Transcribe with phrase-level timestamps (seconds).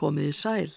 [0.00, 0.70] Komiði sæl.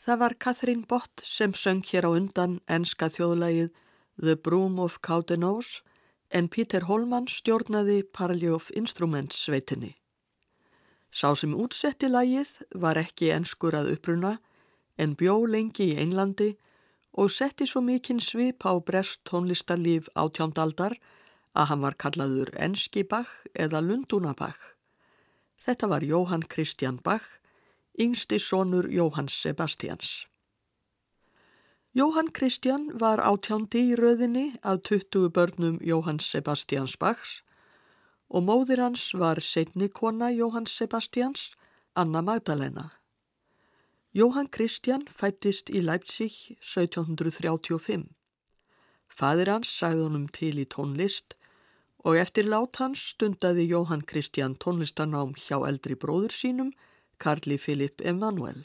[0.00, 3.74] Það var Catherine Bott sem söng hér á undan enska þjóðlægið
[4.22, 5.82] The Broom of Cowdenose
[6.30, 9.92] en Peter Holman stjórnaði Parley of Instruments sveitinni.
[11.12, 14.36] Sá sem útsetti lægið var ekki enskur að uppruna
[14.96, 16.54] en bjó lengi í Einlandi
[17.16, 20.96] og setti svo mikinn svip á brest tónlistarlíf átjándaldar
[21.56, 24.72] að hann var kallaður Enski Bach eða Lundunabach.
[25.64, 27.24] Þetta var Jóhann Kristján Bach,
[27.98, 30.26] yngsti sonur Jóhanns Sebastians.
[31.96, 37.40] Jóhann Kristján var átjándi í röðinni af 20 börnum Jóhanns Sebastians Bachs
[38.28, 41.54] og móðir hans var setni kona Jóhanns Sebastians,
[41.94, 42.90] Anna Magdalena.
[44.12, 48.10] Jóhann Kristján fættist í Leipzig 1735.
[49.08, 51.38] Fadir hans sagði honum til í tónlist
[52.04, 56.74] og eftir lát hans stundaði Jóhann Kristján tónlistanám hjá eldri bróður sínum,
[57.18, 58.64] Karli Filip Emanuel.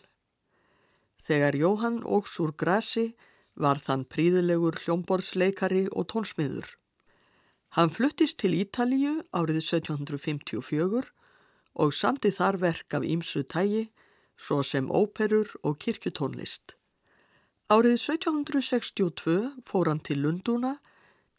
[1.22, 3.14] Þegar Jóhann ógs úr grasi
[3.56, 6.68] var þann príðilegur hljómborðsleikari og tónsmiður.
[7.78, 11.12] Hann fluttist til Ítalíu árið 1754
[11.80, 13.86] og samti þar verk af ímsu tægi,
[14.36, 16.76] svo sem óperur og kirkjutónlist.
[17.72, 20.74] Árið 1762 fór hann til Lundúna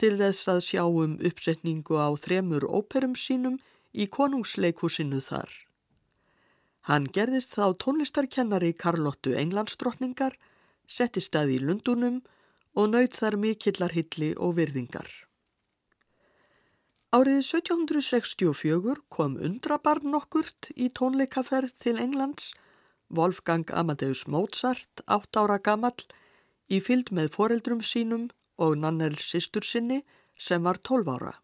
[0.00, 3.58] til þess að sjá um uppsetningu á þremur óperum sínum
[3.92, 5.50] í konungsleikúsinu þar.
[6.90, 10.34] Hann gerðist þá tónlistarkennari Karlottu Englandsdrottningar,
[10.90, 12.22] setti stað í Lundunum
[12.74, 15.06] og naut þar mikillar hilli og virðingar.
[17.12, 22.50] Árið 1764 kom undrabarn nokkurt í tónleikaferð til Englands,
[23.12, 25.94] Wolfgang Amadeus Mozart, 8 ára gammal,
[26.72, 30.00] í fylg með foreldrum sínum og Nannel sýstur sinni
[30.40, 31.34] sem var 12 ára.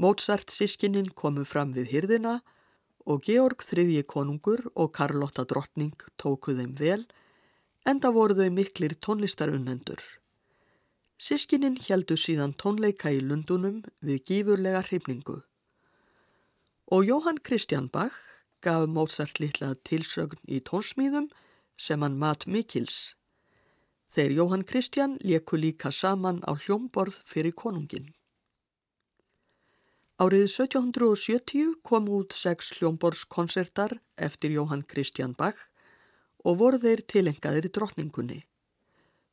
[0.00, 2.53] Mozart sískininn komu fram við hyrðina og
[3.04, 7.02] Georg þriðji konungur og Karlotta drottning tóku þeim vel,
[7.84, 10.00] enda voru þau miklir tónlistarunnendur.
[11.20, 15.42] Sískininn heldu síðan tónleika í Lundunum við gífurlega hrifningu.
[16.88, 18.16] Og Jóhann Kristján Bach
[18.64, 21.28] gaf Mozart litla tilsögn í tónsmíðum
[21.76, 23.14] sem hann mat mikils.
[24.16, 28.13] Þeir Jóhann Kristján leku líka saman á hljómborð fyrir konungin.
[30.14, 35.58] Árið 1770 kom út sex hljómborðskonsertar eftir Jóhann Kristján Bach
[36.46, 38.38] og voru þeir tilengaðir í drottningunni.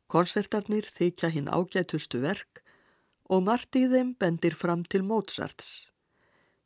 [0.09, 2.63] Konsertarnir þykja hinn ágætustu verk
[3.29, 5.85] og margt í þeim bendir fram til Mozarts.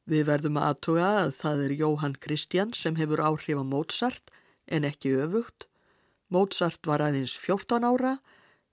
[0.08, 4.32] Við verðum að aðtuga að það er Jóhann Kristján sem hefur áhrif á Mozart
[4.72, 5.68] en ekki öfugt.
[6.32, 8.18] Mozart var aðeins 14 ára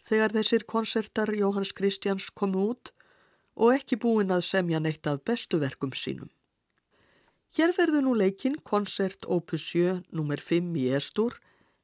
[0.07, 2.95] þegar þessir konsertar Jóhanns Kristjáns komu út
[3.55, 6.31] og ekki búin að semja neitt af bestu verkum sínum.
[7.53, 10.41] Hér verður nú leikinn koncert opus 7 nr.
[10.41, 11.37] 5 í Estur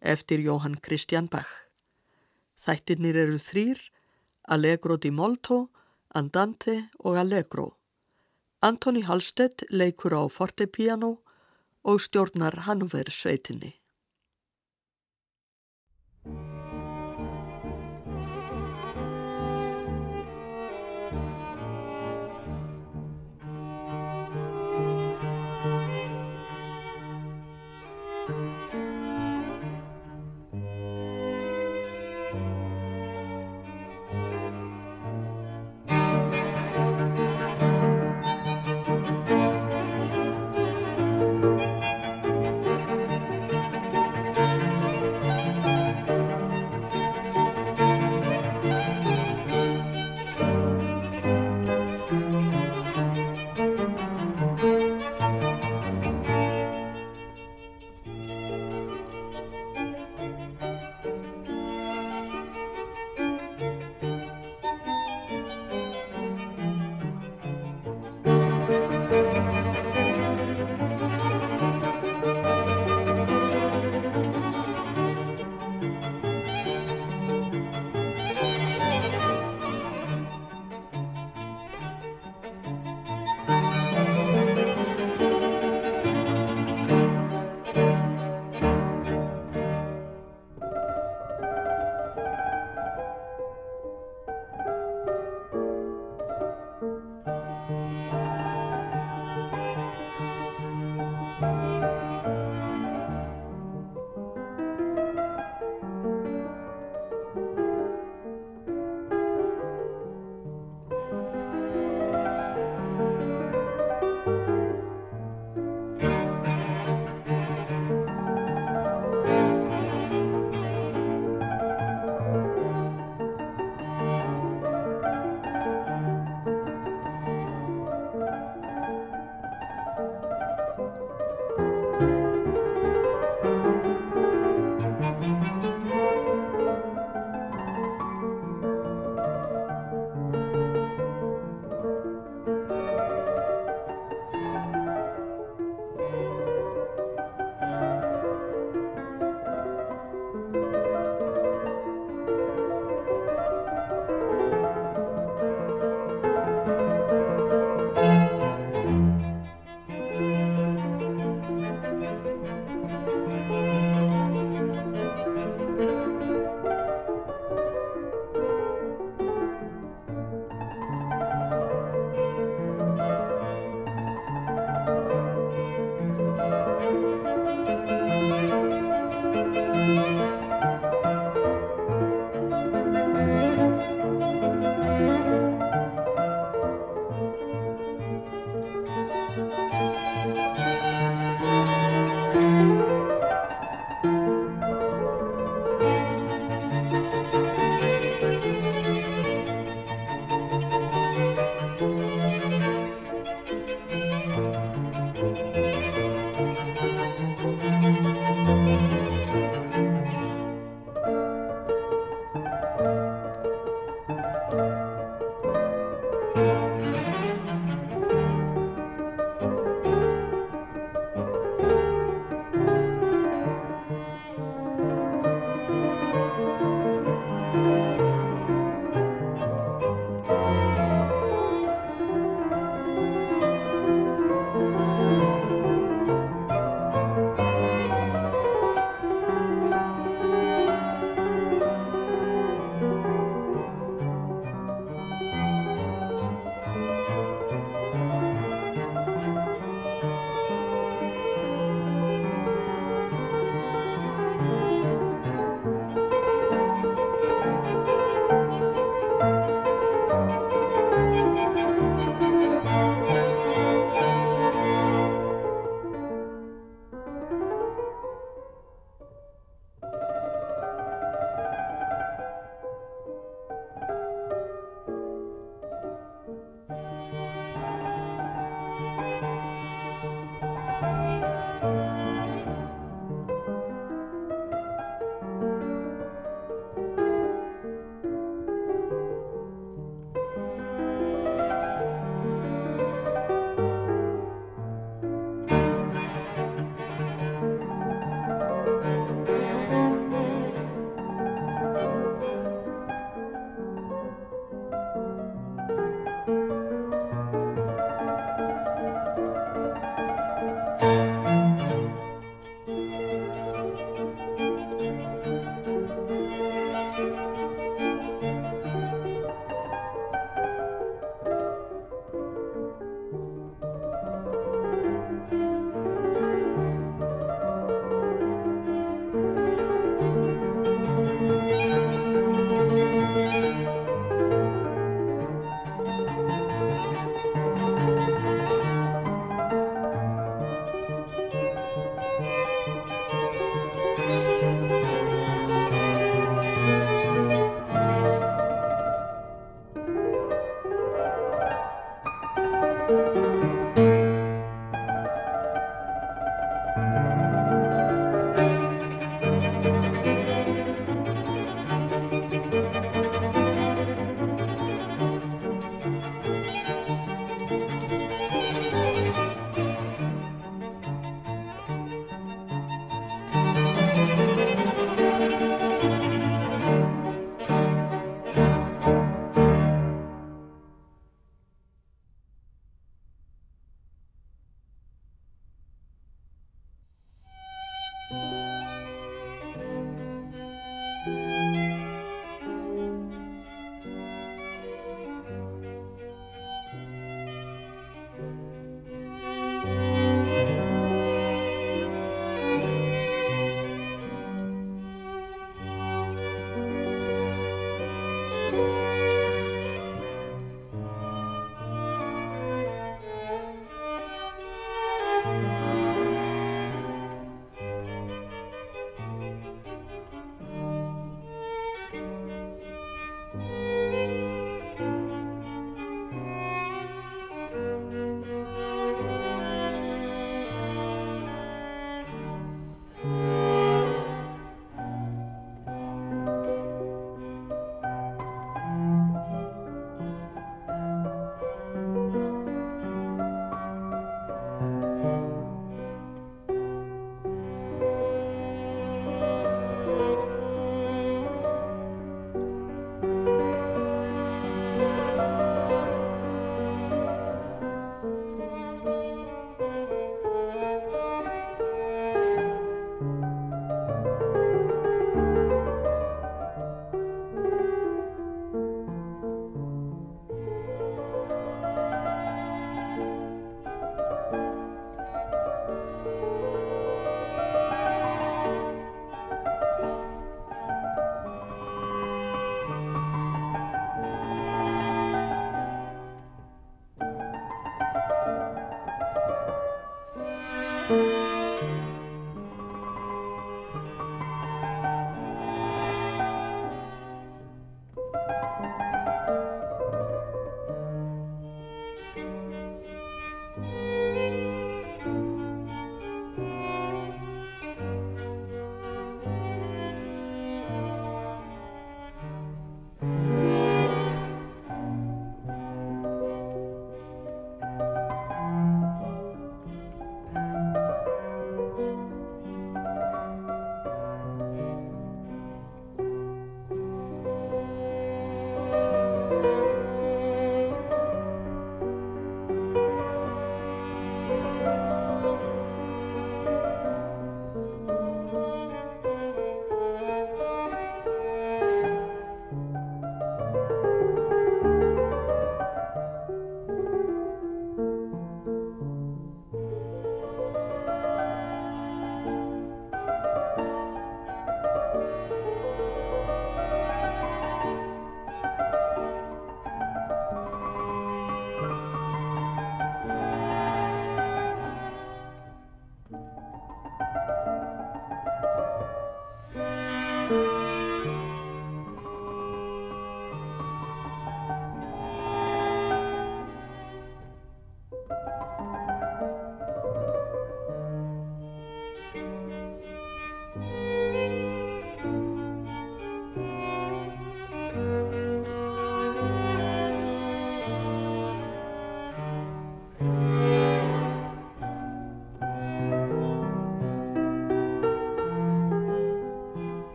[0.00, 1.52] eftir Jóhann Kristján Bach.
[2.62, 3.78] Þættirnir eru þrýr,
[4.50, 5.68] Allegro di Molto,
[6.14, 7.76] Andante og Allegro.
[8.62, 11.16] Antoni Hallstedt leikur á fortepiano
[11.82, 13.81] og stjórnar Hannover sveitinni.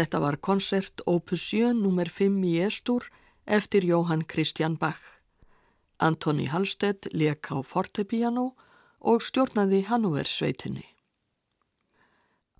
[0.00, 2.08] Þetta var koncert opus 7 nr.
[2.08, 3.10] 5 í Estur
[3.44, 5.02] eftir Jóhann Christian Bach.
[6.00, 8.46] Antoni Hallstedt leik á fortepiano
[9.04, 10.86] og stjórnaði Hannoversveitinni.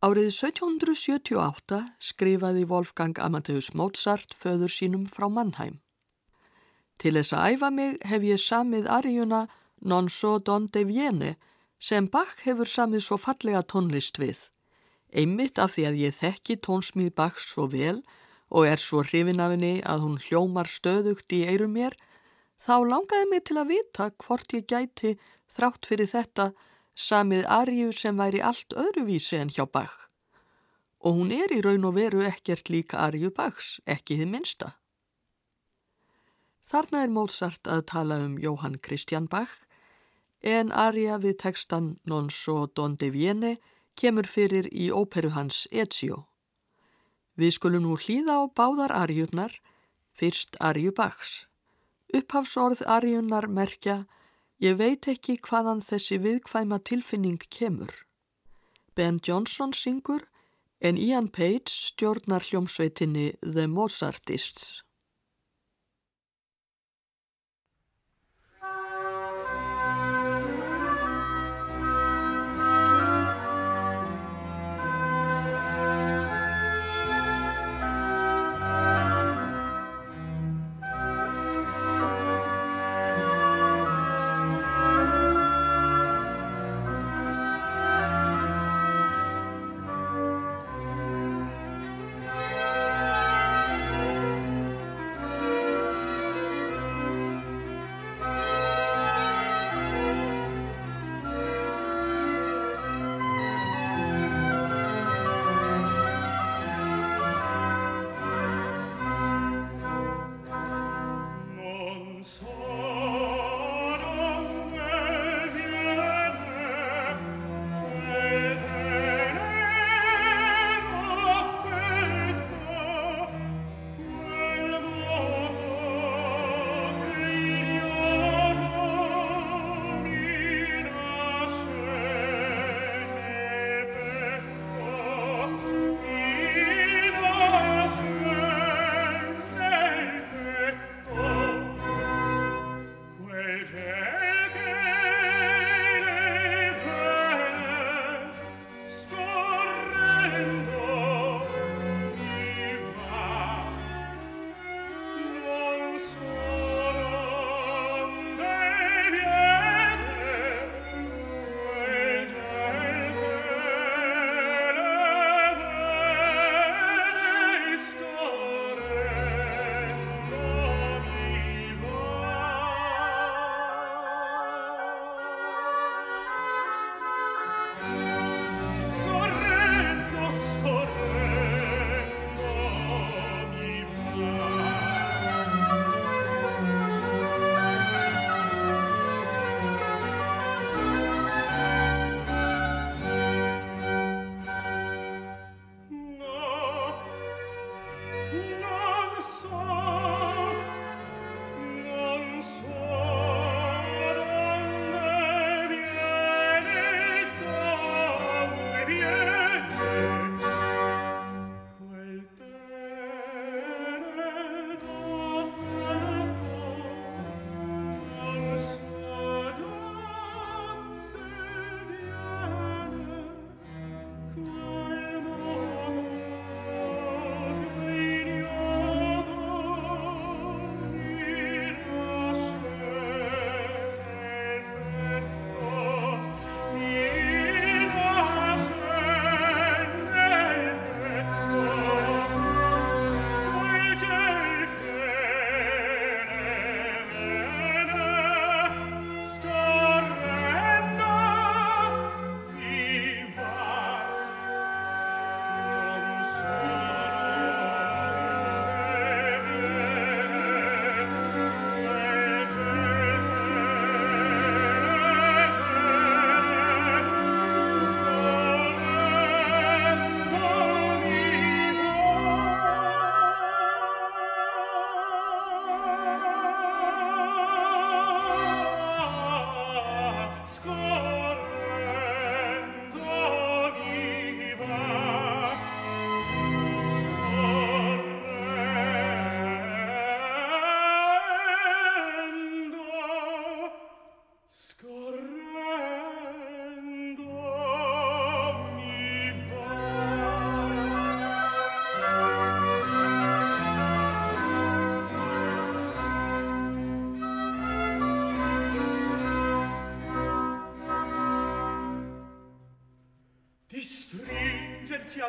[0.05, 5.81] Árið 1778 skrifaði Wolfgang Amadeus Mozart föður sínum frá Mannheim.
[7.00, 9.46] Til þess að æfa mig hef ég samið arjuna
[9.81, 11.37] Non so don de viene
[11.81, 14.50] sem Bach hefur samið svo fallega tónlist við.
[15.10, 18.00] Einmitt af því að ég þekki tónsmíð Bach svo vel
[18.50, 21.94] og er svo hrifin af henni að hún hljómar stöðugt í eirum mér,
[22.58, 25.16] þá langaði mig til að vita hvort ég gæti
[25.54, 26.50] þrátt fyrir þetta
[26.94, 30.06] samið arju sem væri allt öðruvísi en hjá Bach.
[31.00, 34.74] Og hún er í raun og veru ekkert líka arju Bachs, ekki þið minsta.
[36.70, 39.56] Þarna er Mozart að tala um Jóhann Christian Bach
[40.40, 43.56] en aria við textan Non so donde viene
[43.96, 46.26] kemur fyrir í óperu hans Ezio.
[47.37, 49.53] Við skulum nú hlýða á báðar arjurnar,
[50.12, 51.46] fyrst arju Bachs.
[52.14, 54.05] Upphafsorð arjurnar merkja
[54.61, 57.94] Ég veit ekki hvaðan þessi viðkvæma tilfinning kemur.
[58.92, 60.26] Ben Johnson syngur
[60.85, 64.83] en Ian Page stjórnar hljómsveitinni The Mozartists.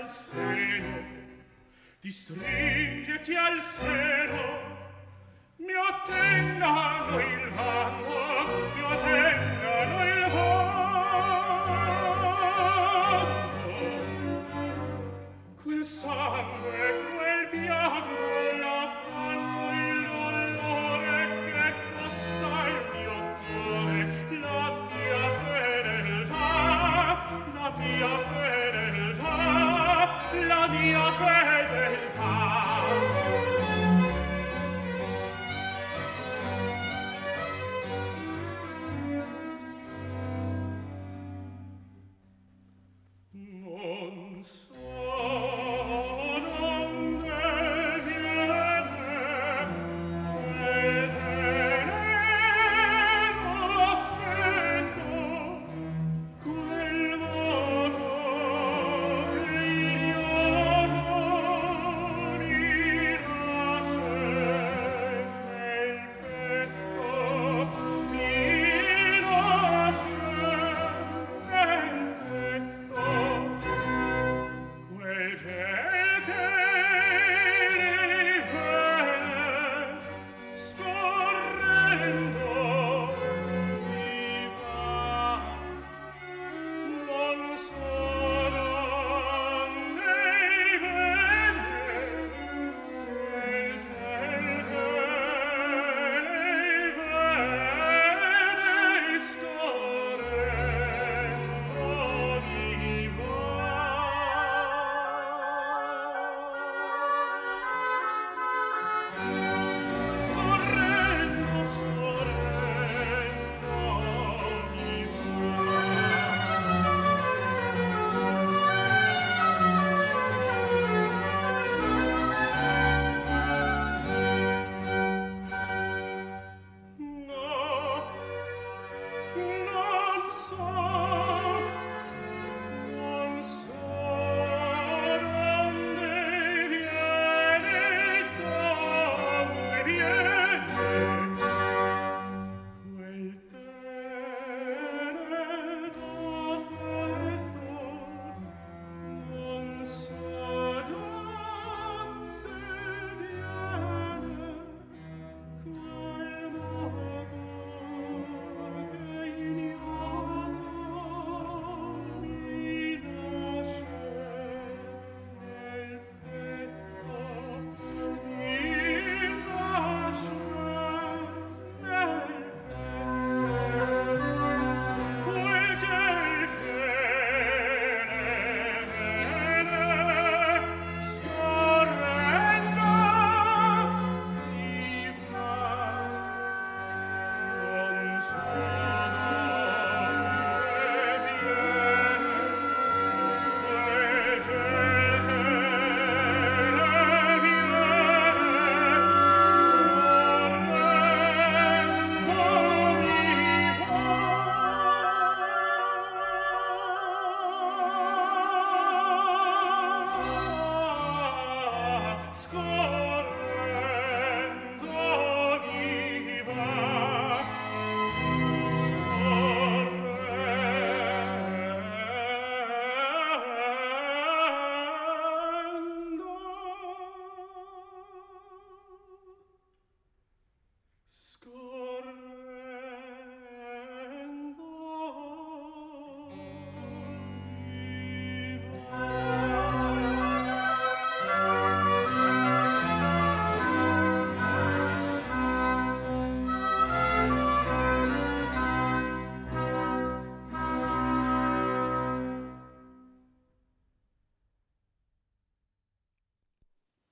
[0.02, 0.41] al.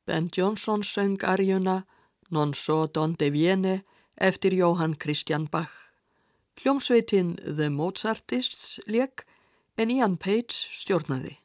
[0.10, 1.86] Ben Johnson söng arjuna
[2.30, 3.84] Non so donde viene
[4.15, 5.69] eftir Jóhann Kristján Bach.
[6.58, 9.26] Hljómsveitin The Mozartists leik
[9.78, 11.36] en Ian Page stjórnaði.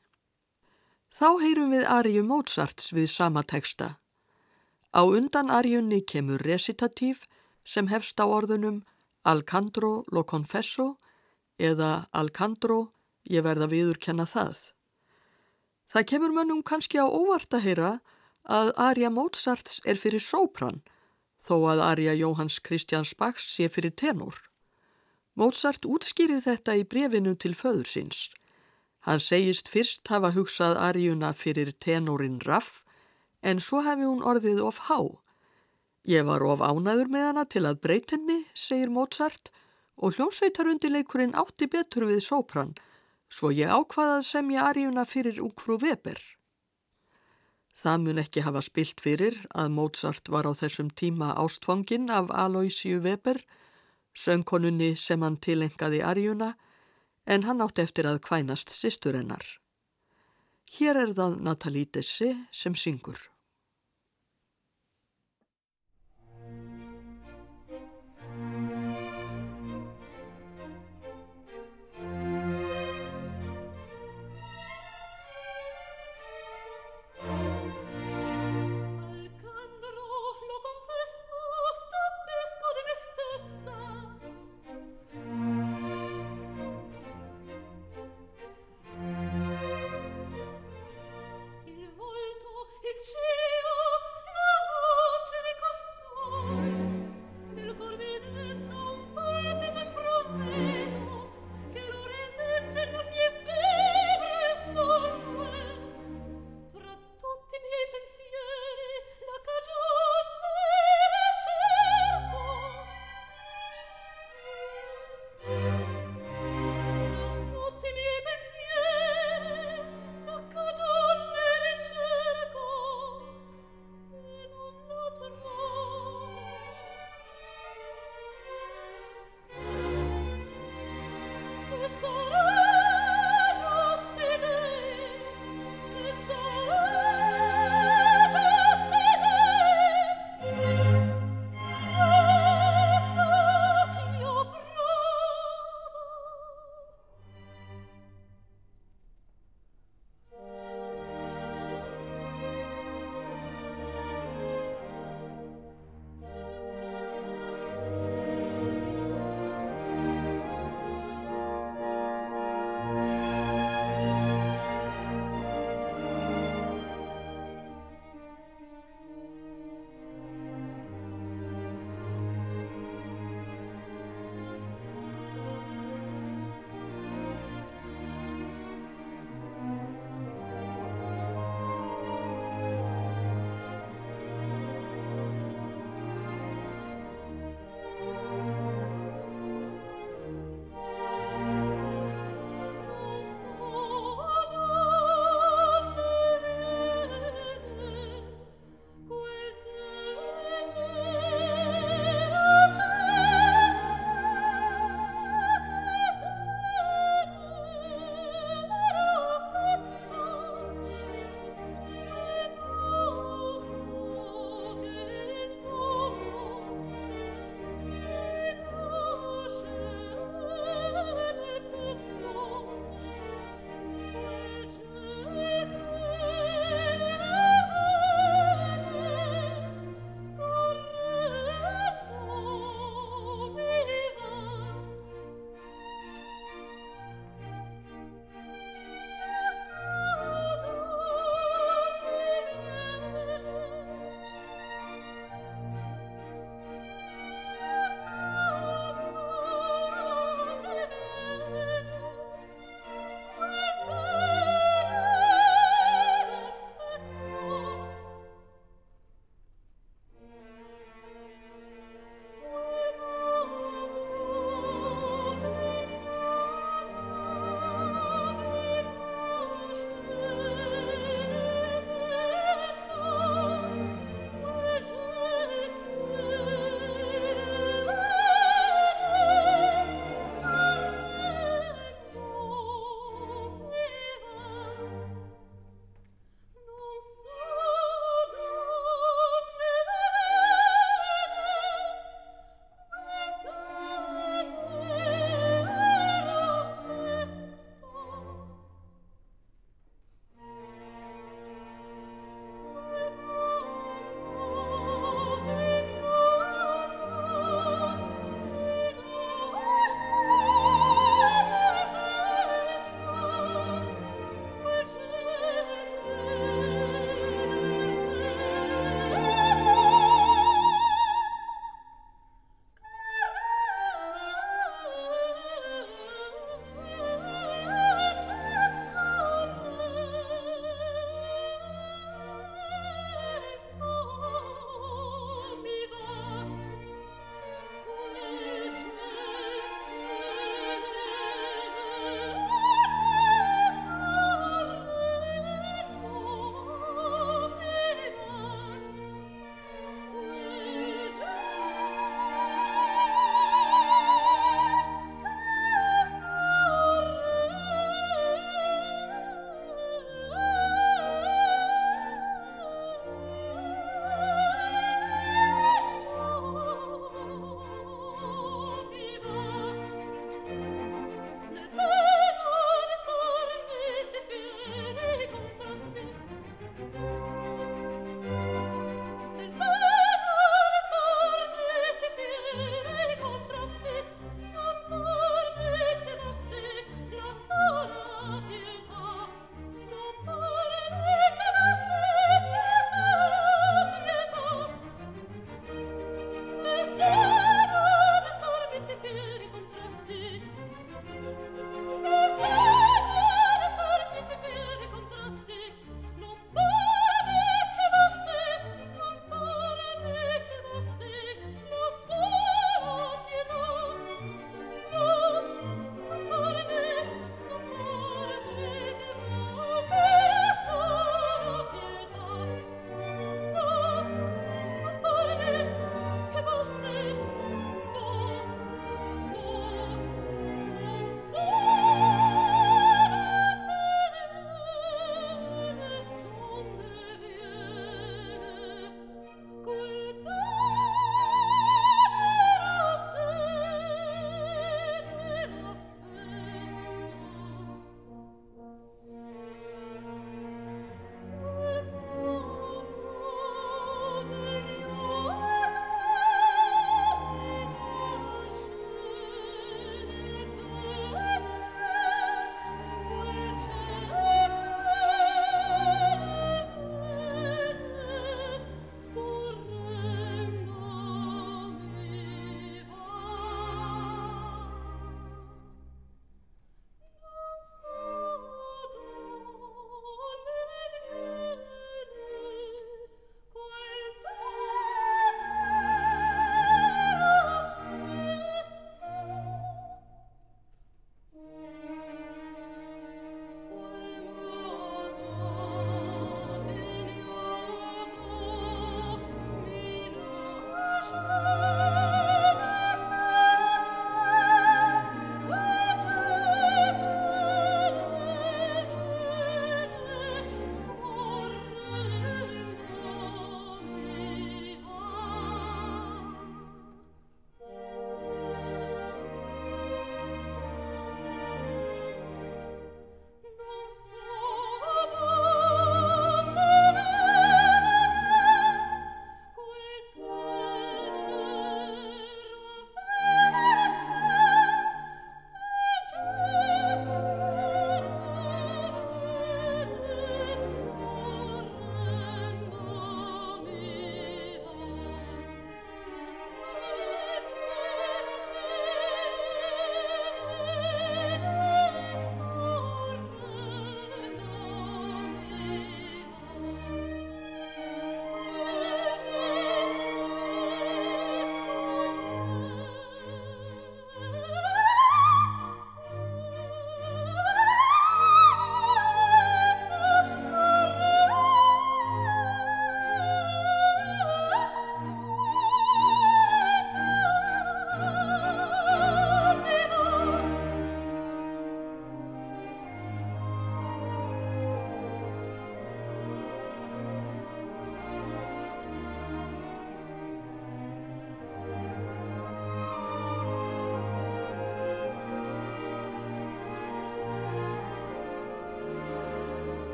[1.13, 3.99] Þá heyrum við arju Mozarts við sama teksta.
[4.97, 7.29] Á undan arjunni kemur resitatív
[7.65, 8.81] sem hefst á orðunum
[9.25, 10.97] Alcandro lo confesso
[11.61, 12.81] eða Alcandro
[13.29, 14.57] ég verða viðurkenna það.
[15.93, 17.93] Það kemur mönnum kannski á óvart að heyra
[18.45, 20.83] að Arja Mozarts er fyrir sópran
[21.45, 24.37] þó að Arja Jóhanns Kristjáns Baks sé fyrir tenor.
[25.35, 28.31] Mozart útskýrir þetta í brefinu til föðursins.
[29.05, 32.83] Hann segist fyrst hafa hugsað Arjuna fyrir tenorin Raff
[33.43, 35.01] en svo hefði hún orðið of há.
[36.05, 39.51] Ég var of ánaður með hana til að breytinni, segir Mozart
[39.97, 42.75] og hljómsveitarundileikurinn átti betur við sópran
[43.35, 46.19] svo ég ákvaðað sem ég Arjuna fyrir Ukru Weber.
[47.85, 53.03] Það mun ekki hafa spilt fyrir að Mozart var á þessum tíma ástfangin af Aloysiu
[53.05, 53.43] Weber,
[54.17, 56.55] söngkonunni sem hann tilengaði arjuna,
[57.29, 59.45] en hann átti eftir að kvænast sýsturennar.
[60.79, 63.21] Hér er það Natalie Desse sem syngur.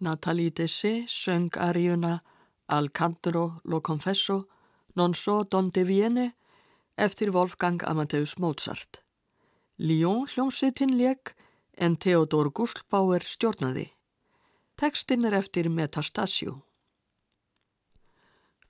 [0.00, 2.22] Nathalie Dessé söng aríuna
[2.66, 4.48] Al Cantoro lo Confesso
[4.94, 6.34] Non so donde viene
[6.96, 9.04] eftir Wolfgang Amadeus Mozart.
[9.76, 11.34] Lyon hljómsveitin leik
[11.76, 13.86] en Theodor Gustlbauer stjórnaði.
[14.76, 16.56] Tekstinn er eftir Metastasio.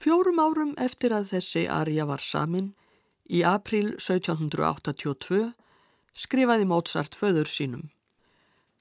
[0.03, 2.73] Fjórum árum eftir að þessi arja var samin,
[3.31, 5.53] í april 1782,
[6.15, 7.91] skrifaði Mozart föður sínum.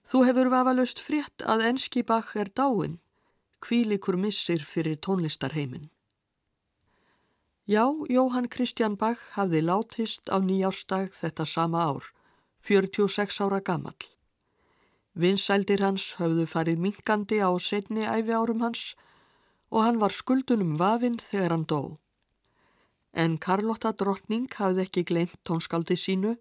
[0.08, 2.97] Þú hefur vafalust frétt að enski Bach er dáin,
[3.62, 5.89] kvílikur missir fyrir tónlistarheimin.
[7.70, 12.08] Já, Jóhann Kristján Bach hafði látist á nýjástag þetta sama ár,
[12.66, 14.00] 46 ára gammal.
[15.14, 18.95] Vinsældir hans höfðu farið minkandi á setni æfi árum hans
[19.70, 21.82] og hann var skuldunum vafinn þegar hann dó.
[23.14, 26.38] En Karlotta drottning hafði ekki glemt tónskaldi sínu,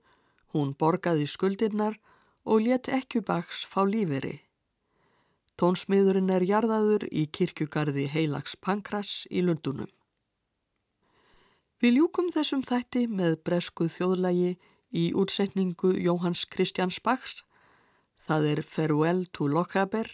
[0.57, 2.09] hún borgaði skuldirnar og
[2.57, 4.39] let ekki baks fá líferi.
[5.61, 9.91] Tónsmiðurinn er jarðaður í kirkjugarði Heilags Pankras í Lundunum.
[11.83, 14.55] Við ljúkum þessum þætti með bresku þjóðlægi
[14.97, 17.43] í útsetningu Jóhanns Kristjáns Bachs.
[18.17, 20.09] Það er Farewell to Lochaber,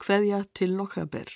[0.00, 1.30] Kveðja til Lochaber.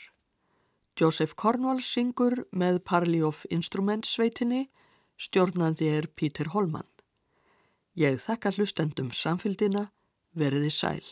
[0.99, 4.69] Joseph Cornwall syngur með Parley of Instruments sveitinni,
[5.17, 6.87] stjórnandi er Pítur Holman.
[7.95, 9.89] Ég þakka hlustendum samfélgina,
[10.35, 11.05] verði sæl.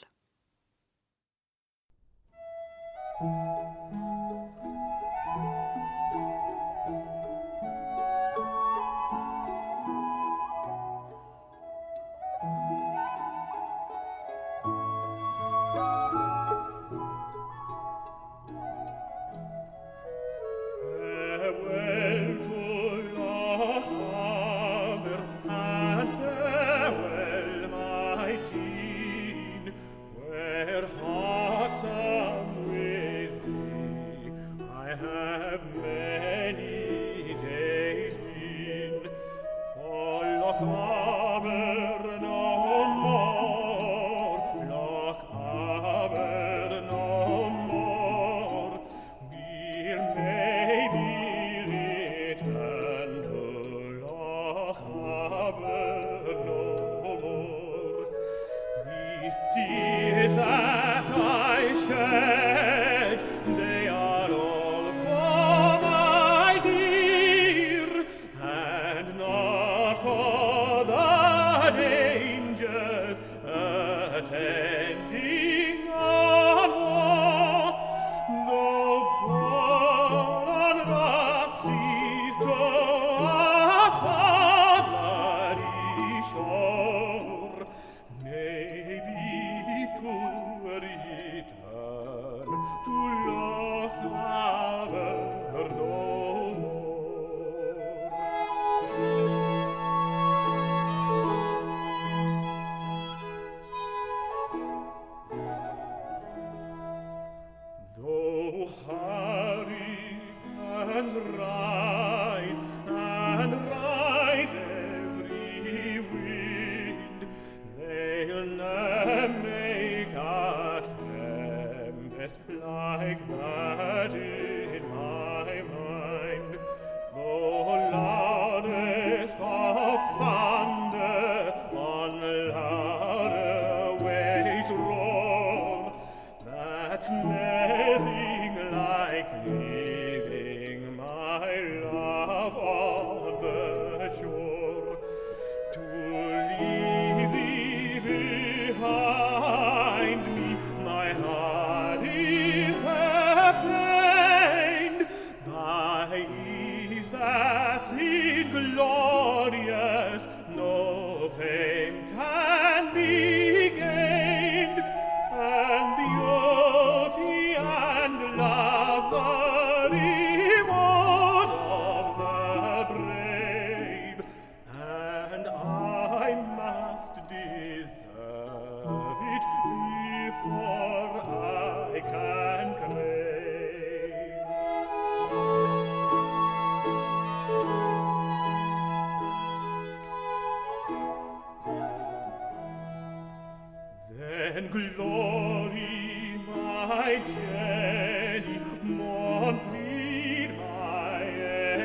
[194.54, 201.22] and glory my jenny mon plead my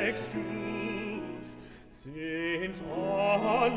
[0.08, 1.56] excuse.
[2.02, 3.70] Since all